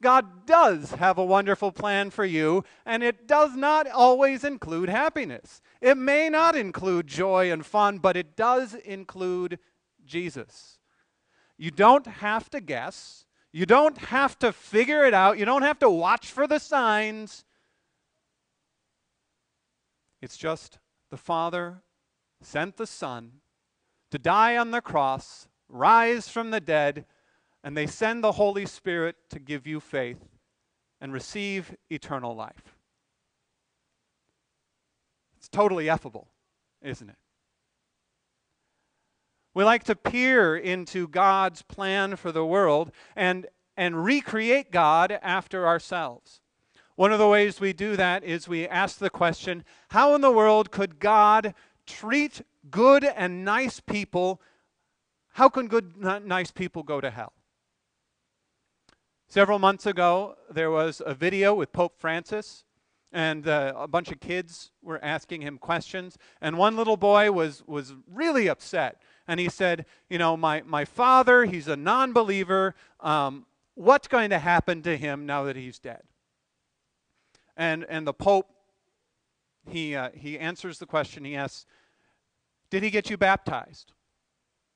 God 0.03 0.47
does 0.47 0.93
have 0.93 1.19
a 1.19 1.25
wonderful 1.25 1.73
plan 1.73 2.11
for 2.11 2.25
you, 2.25 2.65
and 2.85 3.03
it 3.03 3.29
does 3.29 3.55
not 3.55 3.89
always 3.89 4.45
include 4.45 4.89
happiness. 4.89 5.61
It 5.81 5.97
may 5.97 6.29
not 6.29 6.57
include 6.57 7.07
joy 7.07 7.53
and 7.53 7.65
fun, 7.65 7.99
but 7.99 8.17
it 8.17 8.37
does 8.37 8.75
include 8.75 9.59
Jesus. 10.05 10.79
You 11.57 11.71
don't 11.71 12.07
have 12.07 12.51
to 12.51 12.61
guess, 12.61 13.26
you 13.57 13.65
don't 13.65 13.97
have 13.97 14.39
to 14.39 14.53
figure 14.53 15.07
it 15.07 15.15
out, 15.15 15.39
you 15.39 15.47
don't 15.47 15.63
have 15.63 15.79
to 15.79 15.89
watch 15.89 16.27
for 16.27 16.47
the 16.47 16.59
signs. 16.59 17.47
It's 20.21 20.37
just 20.37 20.79
the 21.11 21.17
Father 21.17 21.81
sent 22.43 22.77
the 22.77 22.87
Son 22.87 23.33
to 24.11 24.19
die 24.19 24.59
on 24.59 24.73
the 24.73 24.83
cross, 24.83 25.49
rise 25.71 26.29
from 26.29 26.51
the 26.51 26.61
dead, 26.61 27.07
and 27.65 27.75
they 27.75 27.87
send 27.87 28.23
the 28.23 28.33
Holy 28.33 28.67
Spirit 28.67 29.17
to 29.31 29.39
give 29.39 29.67
you 29.67 29.81
faith 29.81 30.23
and 31.01 31.15
receive 31.15 31.75
eternal 31.89 32.37
life. 32.37 32.77
It's 35.39 35.49
totally 35.49 35.87
effable, 35.87 36.27
isn't 36.83 37.09
it? 37.09 37.17
We 39.57 39.65
like 39.65 39.85
to 39.85 39.97
peer 39.97 40.55
into 40.55 41.09
God's 41.09 41.63
plan 41.63 42.17
for 42.17 42.31
the 42.31 42.45
world 42.45 42.93
and, 43.17 43.47
and 43.75 44.05
recreate 44.05 44.71
God 44.71 45.19
after 45.23 45.67
ourselves. 45.67 46.43
One 46.95 47.11
of 47.11 47.19
the 47.19 47.27
ways 47.27 47.59
we 47.59 47.73
do 47.73 47.97
that 47.97 48.23
is 48.23 48.47
we 48.47 48.69
ask 48.69 48.99
the 48.99 49.09
question 49.09 49.65
how 49.89 50.15
in 50.15 50.21
the 50.21 50.31
world 50.31 50.71
could 50.71 50.99
God 50.99 51.55
treat 51.87 52.43
good 52.71 53.03
and 53.03 53.47
nice 53.47 53.81
people? 53.81 54.43
How 55.33 55.49
can 55.49 55.69
good, 55.69 55.97
nice 55.97 56.51
people 56.51 56.83
go 56.83 57.01
to 57.01 57.11
hell? 57.11 57.33
Several 59.27 59.59
months 59.59 59.87
ago, 59.87 60.37
there 60.51 60.71
was 60.71 61.01
a 61.07 61.15
video 61.15 61.55
with 61.55 61.73
Pope 61.73 61.99
Francis, 61.99 62.65
and 63.11 63.49
uh, 63.49 63.73
a 63.75 63.89
bunch 63.89 64.13
of 64.13 64.21
kids 64.21 64.73
were 64.83 65.03
asking 65.03 65.41
him 65.41 65.57
questions. 65.57 66.19
And 66.43 66.59
one 66.59 66.77
little 66.77 66.99
boy 66.99 67.33
was, 67.33 67.63
was 67.67 67.95
really 68.07 68.49
upset. 68.49 69.01
And 69.29 69.41
he 69.41 69.49
said, 69.49 69.87
You 70.09 70.19
know, 70.19 70.37
my, 70.37 70.63
my 70.63 70.85
father, 70.85 71.45
he's 71.45 71.69
a 71.69 71.77
non 71.77 72.13
believer. 72.13 72.75
Um, 73.01 73.47
what's 73.75 74.09
going 74.09 74.31
to 74.31 74.39
happen 74.39 74.83
to 74.83 74.97
him 74.97 75.27
now 75.27 75.45
that 75.45 75.57
he's 75.57 75.79
dead? 75.79 76.03
And, 77.57 77.87
and 77.89 78.07
the 78.07 78.13
Pope, 78.13 78.49
he, 79.69 79.97
uh, 79.97 80.11
he 80.15 80.39
answers 80.39 80.79
the 80.79 80.87
question. 80.87 81.25
He 81.25 81.35
asks, 81.35 81.67
Did 82.71 82.83
he 82.83 82.91
get 82.91 83.11
you 83.11 83.17
baptized? 83.17 83.93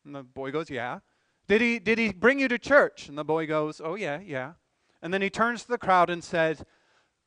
And 0.04 0.14
the 0.14 0.22
boy 0.22 0.50
goes, 0.50 0.70
Yeah. 0.70 1.00
Did 1.48 1.60
he, 1.60 1.78
did 1.78 1.98
he 1.98 2.12
bring 2.12 2.38
you 2.38 2.48
to 2.48 2.58
church? 2.58 3.08
And 3.08 3.18
the 3.18 3.24
boy 3.24 3.46
goes, 3.46 3.80
Oh, 3.82 3.94
yeah, 3.94 4.20
yeah. 4.24 4.52
And 5.02 5.12
then 5.12 5.22
he 5.22 5.30
turns 5.30 5.62
to 5.62 5.68
the 5.68 5.78
crowd 5.78 6.10
and 6.10 6.22
says, 6.22 6.64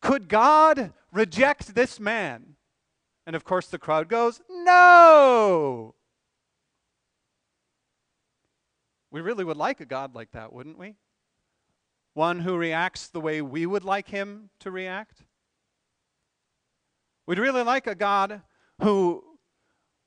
Could 0.01 0.27
God 0.29 0.93
reject 1.11 1.75
this 1.75 1.99
man? 1.99 2.55
And 3.25 3.35
of 3.35 3.43
course, 3.43 3.67
the 3.67 3.79
crowd 3.79 4.09
goes, 4.09 4.41
No. 4.49 5.95
We 9.13 9.21
really 9.21 9.43
would 9.43 9.57
like 9.57 9.79
a 9.79 9.85
God 9.85 10.15
like 10.15 10.31
that, 10.31 10.51
wouldn't 10.51 10.79
we? 10.79 10.95
One 12.15 12.39
who 12.39 12.57
reacts 12.57 13.07
the 13.07 13.21
way 13.21 13.43
we 13.43 13.67
would 13.67 13.83
like 13.83 14.09
him 14.09 14.49
to 14.59 14.71
react. 14.71 15.23
We'd 17.27 17.37
really 17.37 17.61
like 17.61 17.85
a 17.85 17.93
God 17.93 18.41
who 18.81 19.23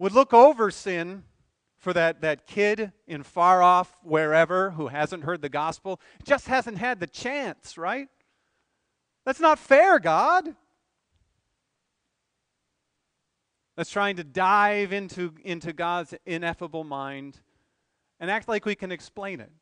would 0.00 0.10
look 0.10 0.34
over 0.34 0.72
sin 0.72 1.22
for 1.78 1.92
that, 1.92 2.20
that 2.22 2.48
kid 2.48 2.90
in 3.06 3.22
far 3.22 3.62
off 3.62 3.96
wherever 4.02 4.70
who 4.72 4.88
hasn't 4.88 5.22
heard 5.22 5.40
the 5.40 5.48
gospel, 5.48 6.00
just 6.24 6.48
hasn't 6.48 6.78
had 6.78 6.98
the 6.98 7.06
chance, 7.06 7.78
right? 7.78 8.08
That's 9.24 9.40
not 9.40 9.60
fair, 9.60 10.00
God. 10.00 10.56
That's 13.76 13.90
trying 13.90 14.16
to 14.16 14.24
dive 14.24 14.92
into, 14.92 15.32
into 15.44 15.72
God's 15.72 16.12
ineffable 16.24 16.82
mind 16.82 17.40
and 18.18 18.30
act 18.30 18.48
like 18.48 18.64
we 18.64 18.74
can 18.74 18.92
explain 18.92 19.40
it. 19.40 19.52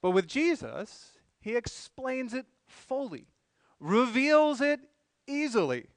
But 0.00 0.10
with 0.10 0.26
Jesus, 0.26 1.12
he 1.40 1.54
explains 1.54 2.34
it 2.34 2.46
fully 2.66 3.26
reveals 3.82 4.60
it 4.60 4.80
easily. 5.26 5.88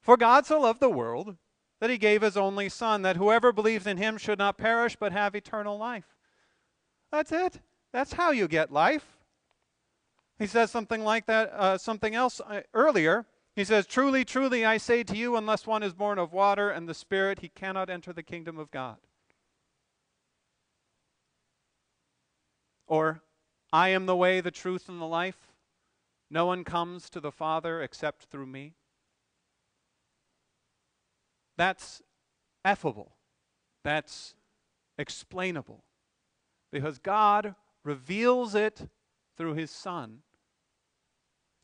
For 0.00 0.16
God 0.16 0.44
so 0.46 0.60
loved 0.60 0.80
the 0.80 0.90
world 0.90 1.36
that 1.80 1.90
he 1.90 1.98
gave 1.98 2.22
his 2.22 2.36
only 2.36 2.68
Son, 2.68 3.02
that 3.02 3.16
whoever 3.16 3.52
believes 3.52 3.86
in 3.86 3.96
him 3.96 4.18
should 4.18 4.38
not 4.38 4.58
perish 4.58 4.96
but 4.96 5.12
have 5.12 5.34
eternal 5.34 5.78
life. 5.78 6.16
That's 7.10 7.32
it. 7.32 7.60
That's 7.92 8.12
how 8.12 8.30
you 8.30 8.46
get 8.46 8.72
life. 8.72 9.16
He 10.38 10.46
says 10.46 10.70
something 10.70 11.02
like 11.02 11.26
that, 11.26 11.52
uh, 11.52 11.78
something 11.78 12.14
else 12.14 12.40
uh, 12.40 12.62
earlier. 12.74 13.24
He 13.54 13.64
says, 13.64 13.86
Truly, 13.86 14.24
truly, 14.24 14.64
I 14.64 14.78
say 14.78 15.04
to 15.04 15.16
you, 15.16 15.36
unless 15.36 15.66
one 15.66 15.82
is 15.82 15.94
born 15.94 16.18
of 16.18 16.32
water 16.32 16.70
and 16.70 16.88
the 16.88 16.94
Spirit, 16.94 17.38
he 17.38 17.48
cannot 17.48 17.88
enter 17.88 18.12
the 18.12 18.22
kingdom 18.22 18.58
of 18.58 18.70
God. 18.70 18.96
Or, 22.86 23.22
I 23.72 23.90
am 23.90 24.06
the 24.06 24.16
way, 24.16 24.40
the 24.40 24.50
truth, 24.50 24.88
and 24.88 25.00
the 25.00 25.06
life. 25.06 25.52
No 26.30 26.46
one 26.46 26.64
comes 26.64 27.08
to 27.10 27.20
the 27.20 27.30
Father 27.30 27.80
except 27.80 28.24
through 28.24 28.46
me. 28.46 28.74
That's 31.56 32.02
effable. 32.64 33.10
That's 33.84 34.34
explainable. 34.98 35.84
Because 36.72 36.98
God 36.98 37.54
reveals 37.84 38.56
it 38.56 38.88
through 39.36 39.54
his 39.54 39.70
Son 39.70 40.20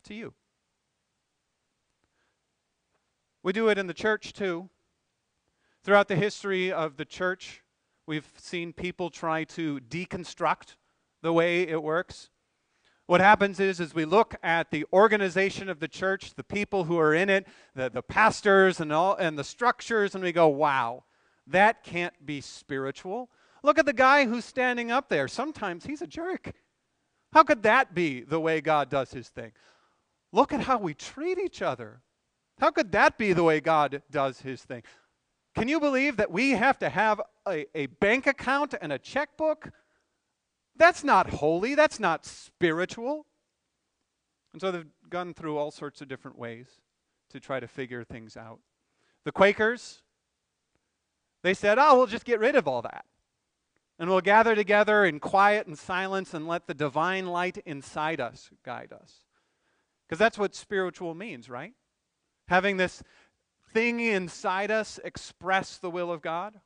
to 0.05 0.13
you. 0.13 0.33
We 3.43 3.53
do 3.53 3.69
it 3.69 3.77
in 3.77 3.87
the 3.87 3.93
church 3.93 4.33
too. 4.33 4.69
Throughout 5.83 6.07
the 6.07 6.15
history 6.15 6.71
of 6.71 6.97
the 6.97 7.05
church, 7.05 7.61
we've 8.05 8.31
seen 8.37 8.71
people 8.71 9.09
try 9.09 9.45
to 9.45 9.79
deconstruct 9.79 10.75
the 11.23 11.33
way 11.33 11.63
it 11.63 11.81
works. 11.81 12.29
What 13.07 13.19
happens 13.19 13.59
is, 13.59 13.81
as 13.81 13.95
we 13.95 14.05
look 14.05 14.35
at 14.43 14.69
the 14.69 14.85
organization 14.93 15.69
of 15.69 15.79
the 15.79 15.87
church, 15.87 16.35
the 16.35 16.43
people 16.43 16.83
who 16.83 16.99
are 16.99 17.13
in 17.13 17.29
it, 17.29 17.47
the, 17.75 17.89
the 17.89 18.03
pastors 18.03 18.79
and 18.79 18.93
all 18.93 19.15
and 19.15 19.37
the 19.37 19.43
structures, 19.43 20.13
and 20.13 20.23
we 20.23 20.31
go, 20.31 20.47
wow, 20.47 21.03
that 21.47 21.83
can't 21.83 22.25
be 22.25 22.41
spiritual. 22.41 23.29
Look 23.63 23.79
at 23.79 23.85
the 23.85 23.93
guy 23.93 24.25
who's 24.25 24.45
standing 24.45 24.91
up 24.91 25.09
there. 25.09 25.27
Sometimes 25.27 25.85
he's 25.85 26.01
a 26.01 26.07
jerk. 26.07 26.53
How 27.33 27.43
could 27.43 27.63
that 27.63 27.95
be 27.95 28.21
the 28.21 28.39
way 28.39 28.61
God 28.61 28.89
does 28.89 29.11
his 29.11 29.29
thing? 29.29 29.51
Look 30.31 30.53
at 30.53 30.61
how 30.61 30.77
we 30.77 30.93
treat 30.93 31.37
each 31.37 31.61
other. 31.61 32.01
How 32.61 32.69
could 32.69 32.91
that 32.91 33.17
be 33.17 33.33
the 33.33 33.43
way 33.43 33.59
God 33.59 34.03
does 34.11 34.41
his 34.41 34.61
thing? 34.61 34.83
Can 35.55 35.67
you 35.67 35.79
believe 35.79 36.17
that 36.17 36.31
we 36.31 36.51
have 36.51 36.77
to 36.79 36.89
have 36.89 37.19
a, 37.47 37.65
a 37.75 37.87
bank 37.87 38.27
account 38.27 38.75
and 38.79 38.93
a 38.93 38.99
checkbook? 38.99 39.71
That's 40.77 41.03
not 41.03 41.27
holy. 41.27 41.73
That's 41.73 41.99
not 41.99 42.23
spiritual. 42.23 43.25
And 44.53 44.61
so 44.61 44.71
they've 44.71 44.85
gone 45.09 45.33
through 45.33 45.57
all 45.57 45.71
sorts 45.71 46.01
of 46.01 46.07
different 46.07 46.37
ways 46.37 46.67
to 47.31 47.39
try 47.39 47.59
to 47.59 47.67
figure 47.67 48.03
things 48.03 48.37
out. 48.37 48.59
The 49.25 49.31
Quakers, 49.31 50.03
they 51.41 51.55
said, 51.55 51.79
oh, 51.79 51.97
we'll 51.97 52.05
just 52.05 52.25
get 52.25 52.39
rid 52.39 52.55
of 52.55 52.67
all 52.67 52.83
that. 52.83 53.05
And 53.97 54.07
we'll 54.07 54.21
gather 54.21 54.53
together 54.53 55.03
in 55.03 55.19
quiet 55.19 55.65
and 55.65 55.77
silence 55.77 56.33
and 56.33 56.47
let 56.47 56.67
the 56.67 56.75
divine 56.75 57.25
light 57.25 57.57
inside 57.65 58.21
us 58.21 58.51
guide 58.63 58.93
us. 58.93 59.25
Because 60.07 60.19
that's 60.19 60.37
what 60.37 60.53
spiritual 60.53 61.15
means, 61.15 61.49
right? 61.49 61.73
Having 62.51 62.75
this 62.75 63.01
thing 63.73 64.01
inside 64.01 64.71
us 64.71 64.99
express 65.05 65.77
the 65.77 65.89
will 65.89 66.11
of 66.11 66.21
God. 66.21 66.59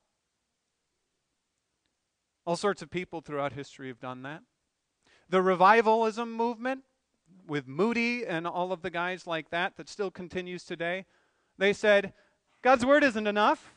All 2.43 2.55
sorts 2.55 2.81
of 2.81 2.89
people 2.89 3.21
throughout 3.21 3.53
history 3.53 3.89
have 3.89 3.99
done 3.99 4.23
that. 4.23 4.41
The 5.29 5.43
revivalism 5.43 6.33
movement, 6.33 6.85
with 7.45 7.67
Moody 7.67 8.25
and 8.25 8.47
all 8.47 8.71
of 8.71 8.81
the 8.81 8.89
guys 8.89 9.27
like 9.27 9.51
that, 9.51 9.77
that 9.77 9.87
still 9.87 10.09
continues 10.09 10.63
today, 10.63 11.05
they 11.59 11.71
said, 11.71 12.13
God's 12.63 12.83
word 12.83 13.03
isn't 13.03 13.27
enough. 13.27 13.75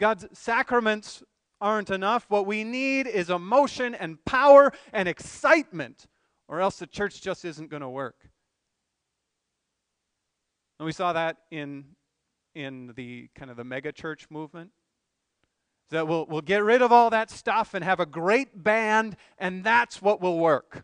God's 0.00 0.26
sacraments 0.32 1.22
aren't 1.60 1.90
enough. 1.90 2.24
What 2.30 2.46
we 2.46 2.64
need 2.64 3.06
is 3.06 3.28
emotion 3.28 3.94
and 3.94 4.24
power 4.24 4.72
and 4.94 5.06
excitement, 5.06 6.06
or 6.48 6.62
else 6.62 6.78
the 6.78 6.86
church 6.86 7.20
just 7.20 7.44
isn't 7.44 7.68
going 7.68 7.82
to 7.82 7.90
work. 7.90 8.31
And 10.82 10.86
we 10.86 10.90
saw 10.90 11.12
that 11.12 11.36
in, 11.52 11.84
in 12.56 12.92
the 12.96 13.28
kind 13.36 13.52
of 13.52 13.56
the 13.56 13.62
mega 13.62 13.92
church 13.92 14.26
movement. 14.30 14.72
That 15.90 16.08
we'll, 16.08 16.26
we'll 16.26 16.40
get 16.40 16.64
rid 16.64 16.82
of 16.82 16.90
all 16.90 17.08
that 17.10 17.30
stuff 17.30 17.74
and 17.74 17.84
have 17.84 18.00
a 18.00 18.04
great 18.04 18.64
band, 18.64 19.14
and 19.38 19.62
that's 19.62 20.02
what 20.02 20.20
will 20.20 20.40
work. 20.40 20.82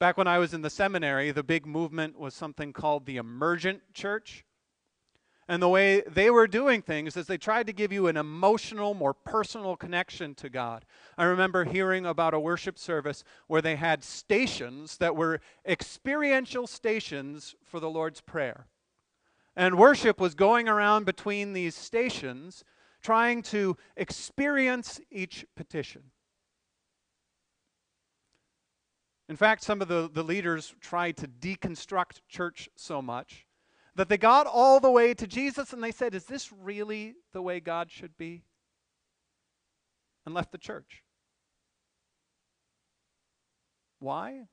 Back 0.00 0.18
when 0.18 0.26
I 0.26 0.36
was 0.36 0.52
in 0.52 0.60
the 0.60 0.68
seminary, 0.68 1.30
the 1.30 1.42
big 1.42 1.64
movement 1.64 2.18
was 2.18 2.34
something 2.34 2.74
called 2.74 3.06
the 3.06 3.16
emergent 3.16 3.80
church. 3.94 4.44
And 5.50 5.60
the 5.60 5.68
way 5.68 6.02
they 6.02 6.30
were 6.30 6.46
doing 6.46 6.80
things 6.80 7.16
is 7.16 7.26
they 7.26 7.36
tried 7.36 7.66
to 7.66 7.72
give 7.72 7.92
you 7.92 8.06
an 8.06 8.16
emotional, 8.16 8.94
more 8.94 9.12
personal 9.12 9.74
connection 9.74 10.32
to 10.36 10.48
God. 10.48 10.84
I 11.18 11.24
remember 11.24 11.64
hearing 11.64 12.06
about 12.06 12.34
a 12.34 12.38
worship 12.38 12.78
service 12.78 13.24
where 13.48 13.60
they 13.60 13.74
had 13.74 14.04
stations 14.04 14.98
that 14.98 15.16
were 15.16 15.40
experiential 15.66 16.68
stations 16.68 17.56
for 17.64 17.80
the 17.80 17.90
Lord's 17.90 18.20
Prayer. 18.20 18.68
And 19.56 19.76
worship 19.76 20.20
was 20.20 20.36
going 20.36 20.68
around 20.68 21.04
between 21.04 21.52
these 21.52 21.74
stations 21.74 22.62
trying 23.02 23.42
to 23.42 23.76
experience 23.96 25.00
each 25.10 25.44
petition. 25.56 26.12
In 29.28 29.34
fact, 29.34 29.64
some 29.64 29.82
of 29.82 29.88
the, 29.88 30.08
the 30.12 30.22
leaders 30.22 30.76
tried 30.80 31.16
to 31.16 31.26
deconstruct 31.26 32.20
church 32.28 32.68
so 32.76 33.02
much 33.02 33.46
that 33.96 34.08
they 34.08 34.18
got 34.18 34.46
all 34.46 34.80
the 34.80 34.90
way 34.90 35.14
to 35.14 35.26
Jesus 35.26 35.72
and 35.72 35.82
they 35.82 35.92
said, 35.92 36.14
Is 36.14 36.24
this 36.24 36.52
really 36.52 37.14
the 37.32 37.42
way 37.42 37.60
God 37.60 37.90
should 37.90 38.16
be? 38.16 38.44
And 40.26 40.34
left 40.34 40.52
the 40.52 40.58
church. 40.58 41.02
Why? 43.98 44.46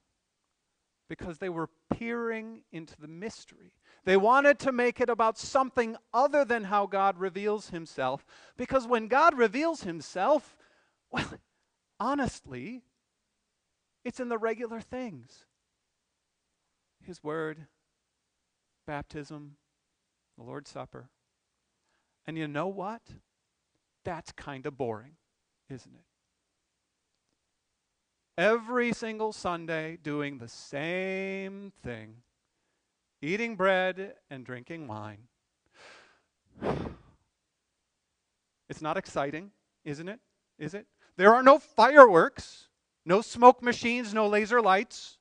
Because 1.10 1.38
they 1.38 1.50
were 1.50 1.70
peering 1.94 2.64
into 2.72 3.00
the 3.00 3.08
mystery. 3.08 3.74
They 4.04 4.18
wanted 4.18 4.60
to 4.60 4.72
make 4.72 5.00
it 5.00 5.10
about 5.10 5.38
something 5.38 5.96
other 6.14 6.46
than 6.46 6.66
how 6.66 6.86
God 6.86 7.18
reveals 7.18 7.70
himself. 7.70 8.26
Because 8.58 8.88
when 8.88 9.08
God 9.08 9.38
reveals 9.38 9.84
himself, 9.84 10.58
well, 11.12 11.26
honestly, 12.00 12.84
it's 14.04 14.20
in 14.20 14.30
the 14.30 14.38
regular 14.38 14.80
things 14.80 15.46
His 17.06 17.24
Word, 17.24 17.68
baptism, 18.88 19.58
the 20.38 20.44
Lord's 20.44 20.72
Supper. 20.72 21.10
And 22.26 22.38
you 22.38 22.48
know 22.48 22.68
what? 22.68 23.02
That's 24.04 24.32
kind 24.32 24.66
of 24.66 24.78
boring, 24.78 25.18
isn't 25.70 25.94
it? 25.94 26.06
Every 28.42 28.94
single 28.94 29.34
Sunday, 29.34 29.98
doing 30.02 30.38
the 30.40 30.48
same 30.48 31.72
thing 31.84 32.16
eating 33.20 33.56
bread 33.56 34.14
and 34.30 34.46
drinking 34.46 34.88
wine. 34.88 35.28
It's 38.70 38.82
not 38.82 38.98
exciting, 38.98 39.52
isn't 39.86 40.10
it? 40.10 40.20
Is 40.60 40.74
it? 40.74 40.88
There 41.16 41.34
are 41.34 41.42
no 41.42 41.58
fireworks. 41.58 42.68
No 43.08 43.22
smoke 43.22 43.64
machines, 43.64 44.14
no 44.14 44.28
laser 44.28 44.62
lights, 44.62 45.18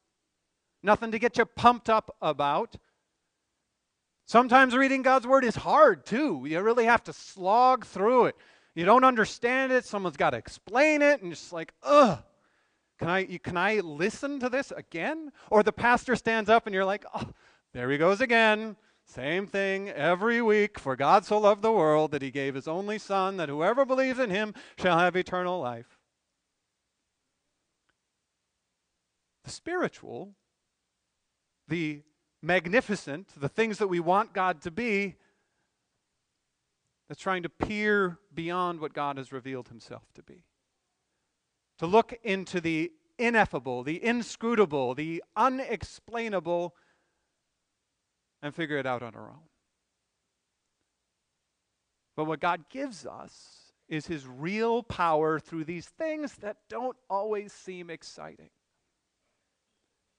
nothing 0.83 1.13
to 1.13 1.21
get 1.21 1.39
you 1.39 1.45
pumped 1.45 1.89
up 1.89 2.17
about. 2.21 2.75
Sometimes 4.27 4.75
reading 4.75 5.03
God's 5.03 5.27
Word 5.27 5.45
is 5.45 5.55
hard 5.55 6.05
too. 6.05 6.45
You 6.47 6.61
really 6.61 6.85
have 6.85 7.05
to 7.05 7.13
slog 7.13 7.87
through 7.87 8.27
it. 8.27 8.37
You 8.75 8.85
don't 8.85 9.05
understand 9.05 9.73
it, 9.73 9.85
someone's 9.85 10.17
got 10.17 10.31
to 10.31 10.37
explain 10.37 11.01
it, 11.01 11.23
and 11.23 11.33
it's 11.33 11.53
like, 11.53 11.73
ugh. 11.83 12.23
Can 12.99 13.09
I, 13.09 13.25
can 13.25 13.57
I 13.57 13.81
listen 13.81 14.41
to 14.41 14.49
this 14.49 14.73
again? 14.73 15.31
Or 15.51 15.63
the 15.63 15.73
pastor 15.73 16.17
stands 16.17 16.49
up 16.49 16.67
and 16.67 16.75
you're 16.75 16.85
like, 16.85 17.05
oh, 17.15 17.31
there 17.73 17.91
he 17.91 17.99
goes 17.99 18.21
again. 18.21 18.77
Same 19.05 19.47
thing 19.47 19.91
every 19.91 20.41
week. 20.41 20.79
For 20.79 20.97
God 20.97 21.25
so 21.25 21.39
loved 21.39 21.63
the 21.63 21.73
world 21.73 22.11
that 22.11 22.23
he 22.23 22.31
gave 22.31 22.55
his 22.55 22.67
only 22.67 22.99
Son, 22.99 23.37
that 23.37 23.51
whoever 23.51 23.85
believes 23.85 24.19
in 24.19 24.31
him 24.31 24.55
shall 24.79 24.99
have 24.99 25.15
eternal 25.15 25.61
life. 25.61 25.99
The 29.45 29.51
spiritual, 29.51 30.35
the 31.69 32.03
magnificent, 32.43 33.29
the 33.37 33.49
things 33.49 33.79
that 33.79 33.89
we 33.89 34.01
want 34.01 34.33
God 34.33 34.63
to 34.63 34.71
be, 34.71 35.17
that's 37.09 37.21
trying 37.21 37.45
to 37.45 37.49
peer 37.49 38.19
beyond 38.35 38.81
what 38.81 38.93
God 38.93 39.17
has 39.17 39.33
revealed 39.33 39.69
himself 39.69 40.03
to 40.15 40.23
be. 40.23 40.45
To 41.79 41.87
look 41.87 42.19
into 42.25 42.61
the 42.61 42.93
ineffable, 43.19 43.83
the 43.83 44.03
inscrutable, 44.03 44.95
the 44.95 45.23
unexplainable, 45.37 46.75
and 48.43 48.55
figure 48.55 48.79
it 48.79 48.87
out 48.87 49.03
on 49.03 49.15
our 49.15 49.31
own. 49.31 49.49
But 52.17 52.25
what 52.25 52.41
God 52.41 52.65
gives 52.71 53.07
us 53.07 53.73
is 53.89 54.07
his 54.07 54.27
real 54.27 54.83
power 54.83 55.39
through 55.39 55.65
these 55.65 55.87
things 55.87 56.35
that 56.37 56.57
don't 56.69 56.97
always 57.09 57.53
seem 57.53 57.91
exciting. 57.91 58.51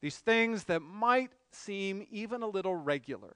These 0.01 0.17
things 0.17 0.65
that 0.65 0.81
might 0.81 1.31
seem 1.57 2.05
even 2.09 2.41
a 2.41 2.47
little 2.47 2.75
regular. 2.75 3.35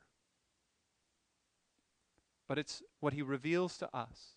But 2.47 2.57
it's 2.57 2.83
what 2.99 3.13
he 3.13 3.21
reveals 3.21 3.77
to 3.77 3.95
us 3.95 4.35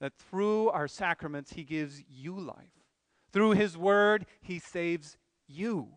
that 0.00 0.12
through 0.16 0.68
our 0.70 0.86
sacraments, 0.88 1.52
he 1.52 1.64
gives 1.64 2.02
you 2.08 2.38
life. 2.38 2.84
Through 3.32 3.52
his 3.52 3.76
word, 3.76 4.26
he 4.40 4.58
saves 4.58 5.16
you. 5.46 5.88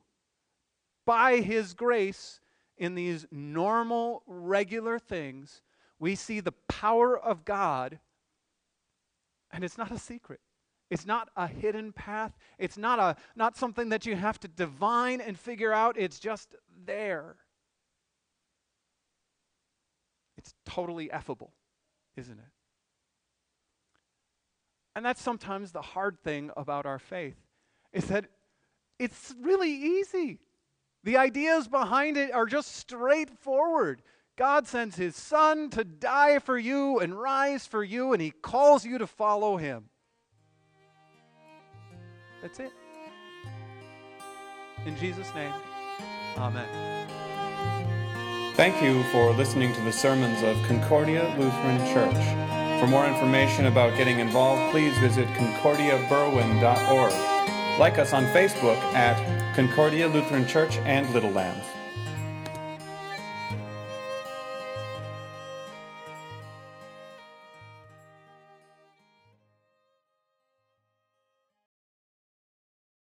By 1.06 1.38
his 1.38 1.74
grace, 1.74 2.40
in 2.78 2.96
these 2.96 3.28
normal, 3.32 4.24
regular 4.26 4.98
things, 4.98 5.62
we 6.00 6.16
see 6.16 6.40
the 6.40 6.54
power 6.68 7.18
of 7.18 7.46
God, 7.46 8.00
and 9.52 9.64
it's 9.64 9.78
not 9.78 9.92
a 9.92 10.00
secret. 10.00 10.40
It's 10.92 11.06
not 11.06 11.30
a 11.38 11.48
hidden 11.48 11.94
path. 11.94 12.38
It's 12.60 12.78
not, 12.78 13.00
a, 13.00 13.16
not 13.38 13.56
something 13.56 13.90
that 13.90 14.06
you 14.06 14.18
have 14.18 14.38
to 14.42 14.50
divine 14.50 15.22
and 15.22 15.40
figure 15.40 15.72
out. 15.72 15.98
It's 15.98 16.20
just 16.20 16.54
there. 16.86 17.38
It's 20.38 20.54
totally 20.66 21.08
effable, 21.08 21.52
isn't 22.18 22.38
it? 22.38 22.52
And 24.94 25.06
that's 25.06 25.22
sometimes 25.22 25.72
the 25.72 25.82
hard 25.82 26.20
thing 26.26 26.52
about 26.58 26.86
our 26.86 27.00
faith 27.00 27.38
is 27.94 28.08
that 28.08 28.26
it's 29.00 29.34
really 29.40 29.72
easy. 29.72 30.40
The 31.06 31.16
ideas 31.16 31.70
behind 31.70 32.18
it 32.18 32.34
are 32.34 32.46
just 32.46 32.76
straightforward. 32.76 34.02
God 34.36 34.68
sends 34.68 34.98
his 34.98 35.16
son 35.16 35.70
to 35.70 35.86
die 35.86 36.40
for 36.40 36.58
you 36.58 37.00
and 37.00 37.18
rise 37.18 37.66
for 37.66 37.82
you, 37.82 38.12
and 38.12 38.22
he 38.22 38.32
calls 38.32 38.86
you 38.86 38.98
to 38.98 39.08
follow 39.08 39.56
him. 39.56 39.91
That's 42.42 42.60
it. 42.60 42.74
In 44.86 44.98
Jesus' 44.98 45.34
name, 45.36 45.54
Amen. 46.38 46.66
Thank 48.56 48.82
you 48.82 49.04
for 49.12 49.34
listening 49.34 49.74
to 49.74 49.82
the 49.82 49.92
sermons 49.92 50.42
of 50.44 50.56
Concordia 50.68 51.24
Lutheran 51.38 51.78
Church. 51.94 52.80
For 52.80 52.88
more 52.88 53.06
information 53.06 53.66
about 53.68 53.98
getting 53.98 54.20
involved, 54.20 54.72
please 54.72 54.98
visit 54.98 55.28
concordiaberwyn.org. 55.30 57.14
Like 57.80 58.00
us 58.00 58.14
on 58.14 58.26
Facebook 58.26 58.78
at 58.94 59.56
Concordia 59.56 60.08
Lutheran 60.08 60.48
Church 60.48 60.78
and 60.80 61.10
Little 61.14 61.32
Lambs. 61.32 61.66